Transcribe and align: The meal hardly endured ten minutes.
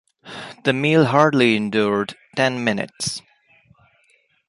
The 0.63 0.73
meal 0.73 1.05
hardly 1.05 1.55
endured 1.55 2.15
ten 2.35 2.63
minutes. 2.63 3.21